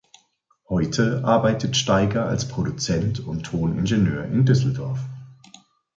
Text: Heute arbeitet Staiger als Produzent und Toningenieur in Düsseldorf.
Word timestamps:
Heute 0.67 1.23
arbeitet 1.25 1.77
Staiger 1.77 2.25
als 2.25 2.47
Produzent 2.47 3.19
und 3.19 3.43
Toningenieur 3.43 4.23
in 4.25 4.45
Düsseldorf. 4.47 4.99